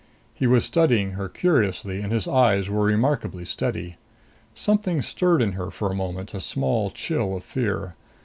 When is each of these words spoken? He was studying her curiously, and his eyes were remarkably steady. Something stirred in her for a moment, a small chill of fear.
He 0.33 0.47
was 0.47 0.65
studying 0.65 1.11
her 1.11 1.29
curiously, 1.29 2.01
and 2.01 2.11
his 2.11 2.27
eyes 2.27 2.71
were 2.71 2.83
remarkably 2.85 3.45
steady. 3.45 3.97
Something 4.55 5.03
stirred 5.03 5.43
in 5.43 5.51
her 5.51 5.69
for 5.69 5.91
a 5.91 5.95
moment, 5.95 6.33
a 6.33 6.39
small 6.39 6.89
chill 6.89 7.37
of 7.37 7.43
fear. 7.43 7.93